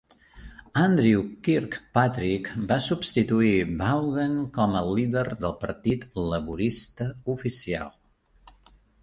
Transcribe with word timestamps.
Andrew 0.83 1.19
Kirkpatrick 1.47 2.49
va 2.71 2.77
substituir 2.85 3.51
Vaughan 3.83 4.33
com 4.57 4.75
a 4.81 4.83
líder 5.01 5.27
del 5.45 5.55
Partit 5.67 6.09
Laborista 6.33 7.09
oficial. 7.37 7.95